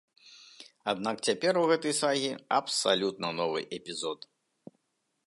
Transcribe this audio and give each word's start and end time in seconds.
Аднак 0.93 1.15
цяпер 1.27 1.53
у 1.61 1.65
гэтай 1.71 1.93
сагі 2.01 2.31
абсалютна 2.59 3.27
новы 3.41 3.61
эпізод. 3.81 4.19